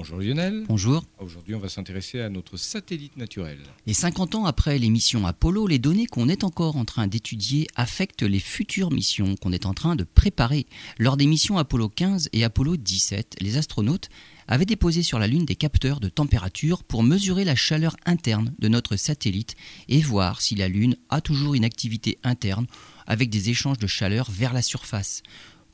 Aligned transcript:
Bonjour 0.00 0.16
Lionel. 0.16 0.64
Bonjour. 0.66 1.04
Aujourd'hui, 1.18 1.54
on 1.54 1.58
va 1.58 1.68
s'intéresser 1.68 2.22
à 2.22 2.30
notre 2.30 2.56
satellite 2.56 3.18
naturel. 3.18 3.58
Et 3.86 3.92
50 3.92 4.34
ans 4.34 4.46
après 4.46 4.78
les 4.78 4.88
missions 4.88 5.26
Apollo, 5.26 5.66
les 5.66 5.78
données 5.78 6.06
qu'on 6.06 6.30
est 6.30 6.42
encore 6.42 6.76
en 6.76 6.86
train 6.86 7.06
d'étudier 7.06 7.66
affectent 7.76 8.22
les 8.22 8.40
futures 8.40 8.90
missions 8.90 9.36
qu'on 9.36 9.52
est 9.52 9.66
en 9.66 9.74
train 9.74 9.96
de 9.96 10.04
préparer. 10.04 10.64
Lors 10.98 11.18
des 11.18 11.26
missions 11.26 11.58
Apollo 11.58 11.90
15 11.90 12.30
et 12.32 12.44
Apollo 12.44 12.78
17, 12.78 13.36
les 13.42 13.58
astronautes 13.58 14.08
avaient 14.48 14.64
déposé 14.64 15.02
sur 15.02 15.18
la 15.18 15.26
Lune 15.26 15.44
des 15.44 15.54
capteurs 15.54 16.00
de 16.00 16.08
température 16.08 16.82
pour 16.82 17.02
mesurer 17.02 17.44
la 17.44 17.54
chaleur 17.54 17.94
interne 18.06 18.54
de 18.58 18.68
notre 18.68 18.96
satellite 18.96 19.54
et 19.90 20.00
voir 20.00 20.40
si 20.40 20.54
la 20.54 20.68
Lune 20.68 20.96
a 21.10 21.20
toujours 21.20 21.52
une 21.52 21.66
activité 21.66 22.16
interne 22.24 22.66
avec 23.06 23.28
des 23.28 23.50
échanges 23.50 23.78
de 23.78 23.86
chaleur 23.86 24.30
vers 24.30 24.54
la 24.54 24.62
surface. 24.62 25.22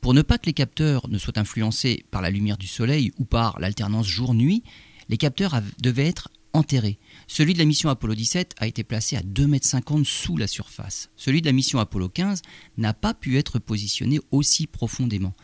Pour 0.06 0.14
ne 0.14 0.22
pas 0.22 0.38
que 0.38 0.46
les 0.46 0.52
capteurs 0.52 1.08
ne 1.08 1.18
soient 1.18 1.36
influencés 1.36 2.04
par 2.12 2.22
la 2.22 2.30
lumière 2.30 2.58
du 2.58 2.68
Soleil 2.68 3.10
ou 3.18 3.24
par 3.24 3.58
l'alternance 3.58 4.06
jour-nuit, 4.06 4.62
les 5.08 5.16
capteurs 5.16 5.60
devaient 5.80 6.06
être 6.06 6.28
enterrés. 6.52 7.00
Celui 7.26 7.54
de 7.54 7.58
la 7.58 7.64
mission 7.64 7.90
Apollo 7.90 8.14
17 8.14 8.54
a 8.58 8.68
été 8.68 8.84
placé 8.84 9.16
à 9.16 9.22
2,50 9.22 9.96
m 9.96 10.04
sous 10.04 10.36
la 10.36 10.46
surface. 10.46 11.10
Celui 11.16 11.40
de 11.40 11.46
la 11.46 11.52
mission 11.52 11.80
Apollo 11.80 12.10
15 12.10 12.42
n'a 12.78 12.94
pas 12.94 13.14
pu 13.14 13.36
être 13.36 13.58
positionné 13.58 14.20
aussi 14.30 14.68
profondément. 14.68 15.34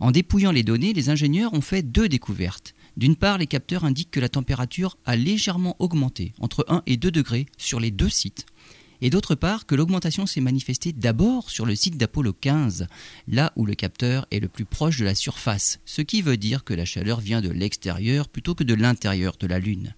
En 0.00 0.10
dépouillant 0.10 0.50
les 0.50 0.64
données, 0.64 0.94
les 0.94 1.10
ingénieurs 1.10 1.54
ont 1.54 1.60
fait 1.60 1.82
deux 1.82 2.08
découvertes. 2.08 2.74
D'une 2.96 3.14
part, 3.14 3.38
les 3.38 3.46
capteurs 3.46 3.84
indiquent 3.84 4.10
que 4.10 4.18
la 4.18 4.28
température 4.28 4.98
a 5.04 5.14
légèrement 5.14 5.76
augmenté, 5.78 6.32
entre 6.40 6.64
1 6.66 6.82
et 6.88 6.96
2 6.96 7.12
degrés, 7.12 7.46
sur 7.56 7.78
les 7.78 7.92
deux 7.92 8.08
sites 8.08 8.46
et 9.00 9.10
d'autre 9.10 9.34
part 9.34 9.66
que 9.66 9.74
l'augmentation 9.74 10.26
s'est 10.26 10.40
manifestée 10.40 10.92
d'abord 10.92 11.50
sur 11.50 11.66
le 11.66 11.74
site 11.74 11.96
d'Apollo 11.96 12.32
15, 12.32 12.86
là 13.28 13.52
où 13.56 13.66
le 13.66 13.74
capteur 13.74 14.26
est 14.30 14.40
le 14.40 14.48
plus 14.48 14.64
proche 14.64 14.98
de 14.98 15.04
la 15.04 15.14
surface, 15.14 15.80
ce 15.84 16.02
qui 16.02 16.22
veut 16.22 16.36
dire 16.36 16.64
que 16.64 16.74
la 16.74 16.84
chaleur 16.84 17.20
vient 17.20 17.40
de 17.40 17.50
l'extérieur 17.50 18.28
plutôt 18.28 18.54
que 18.54 18.64
de 18.64 18.74
l'intérieur 18.74 19.36
de 19.38 19.46
la 19.46 19.58
Lune. 19.58 19.94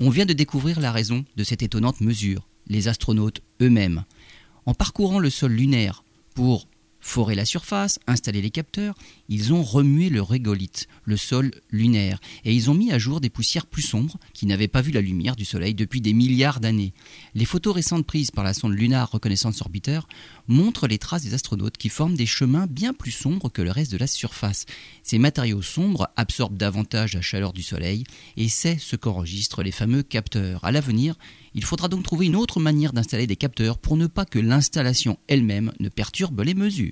On 0.00 0.10
vient 0.10 0.26
de 0.26 0.32
découvrir 0.32 0.80
la 0.80 0.92
raison 0.92 1.24
de 1.36 1.44
cette 1.44 1.62
étonnante 1.62 2.00
mesure, 2.00 2.48
les 2.66 2.88
astronautes 2.88 3.42
eux-mêmes. 3.60 4.04
En 4.66 4.74
parcourant 4.74 5.18
le 5.18 5.30
sol 5.30 5.52
lunaire 5.52 6.04
pour 6.34 6.66
forer 7.02 7.34
la 7.34 7.44
surface, 7.44 7.98
installer 8.06 8.40
les 8.40 8.50
capteurs, 8.50 8.94
ils 9.28 9.52
ont 9.52 9.62
remué 9.62 10.08
le 10.08 10.22
régolithe, 10.22 10.86
le 11.04 11.16
sol 11.16 11.50
lunaire, 11.70 12.20
et 12.44 12.54
ils 12.54 12.70
ont 12.70 12.74
mis 12.74 12.92
à 12.92 12.98
jour 12.98 13.20
des 13.20 13.28
poussières 13.28 13.66
plus 13.66 13.82
sombres 13.82 14.18
qui 14.32 14.46
n'avaient 14.46 14.68
pas 14.68 14.80
vu 14.80 14.92
la 14.92 15.00
lumière 15.00 15.36
du 15.36 15.44
Soleil 15.44 15.74
depuis 15.74 16.00
des 16.00 16.12
milliards 16.12 16.60
d'années. 16.60 16.94
Les 17.34 17.44
photos 17.44 17.74
récentes 17.74 18.06
prises 18.06 18.30
par 18.30 18.44
la 18.44 18.54
sonde 18.54 18.74
Lunar 18.74 19.10
Reconnaissance 19.10 19.60
Orbiter 19.60 20.00
montrent 20.46 20.86
les 20.86 20.98
traces 20.98 21.24
des 21.24 21.34
astronautes 21.34 21.76
qui 21.76 21.88
forment 21.88 22.16
des 22.16 22.26
chemins 22.26 22.66
bien 22.68 22.94
plus 22.94 23.10
sombres 23.10 23.50
que 23.50 23.62
le 23.62 23.72
reste 23.72 23.92
de 23.92 23.98
la 23.98 24.06
surface. 24.06 24.64
Ces 25.02 25.18
matériaux 25.18 25.62
sombres 25.62 26.08
absorbent 26.16 26.56
davantage 26.56 27.14
la 27.14 27.20
chaleur 27.20 27.52
du 27.52 27.62
Soleil, 27.62 28.04
et 28.36 28.48
c'est 28.48 28.78
ce 28.78 28.94
qu'enregistrent 28.94 29.62
les 29.62 29.72
fameux 29.72 30.04
capteurs. 30.04 30.64
À 30.64 30.70
l'avenir, 30.70 31.16
il 31.54 31.64
faudra 31.64 31.88
donc 31.88 32.04
trouver 32.04 32.26
une 32.26 32.36
autre 32.36 32.60
manière 32.60 32.92
d'installer 32.92 33.26
des 33.26 33.36
capteurs 33.36 33.78
pour 33.78 33.96
ne 33.96 34.06
pas 34.06 34.24
que 34.24 34.38
l'installation 34.38 35.18
elle-même 35.28 35.72
ne 35.80 35.88
perturbe 35.88 36.40
les 36.40 36.54
mesures. 36.54 36.91